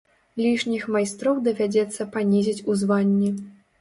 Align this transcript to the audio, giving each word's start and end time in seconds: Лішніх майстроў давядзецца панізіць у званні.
Лішніх 0.43 0.87
майстроў 0.95 1.41
давядзецца 1.47 2.09
панізіць 2.17 2.65
у 2.73 2.79
званні. 2.81 3.31